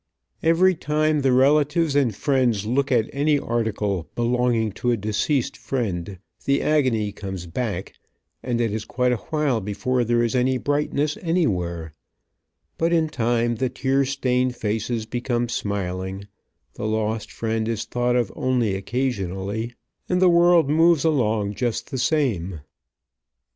Every 0.41 0.73
time 0.73 1.19
the 1.19 1.31
relatives 1.31 1.95
and 1.95 2.15
friends 2.15 2.65
look 2.65 2.91
at 2.91 3.07
any 3.13 3.37
article 3.37 4.09
belonging 4.15 4.71
to 4.81 4.89
a 4.89 4.97
deceased 4.97 5.55
friend, 5.55 6.17
the 6.43 6.63
agony 6.63 7.11
comes 7.11 7.45
back, 7.45 7.93
and 8.41 8.59
it 8.59 8.73
is 8.73 8.83
quite 8.83 9.11
a 9.11 9.17
while 9.17 9.61
before 9.61 10.03
there 10.03 10.23
is 10.23 10.33
any 10.33 10.57
brightness 10.57 11.19
anywhere, 11.21 11.93
but 12.79 12.91
in 12.91 13.09
time 13.09 13.57
the 13.57 13.69
tear 13.69 14.03
stained 14.03 14.55
faces 14.55 15.05
become 15.05 15.47
smiling, 15.49 16.25
the 16.73 16.87
lost 16.87 17.31
friend 17.31 17.67
is 17.67 17.85
thought 17.85 18.15
of 18.15 18.31
only 18.35 18.73
occasionally, 18.73 19.75
and 20.09 20.19
the 20.19 20.29
world 20.29 20.67
moves 20.67 21.03
along 21.05 21.53
just 21.53 21.91
the 21.91 21.99
same. 21.99 22.61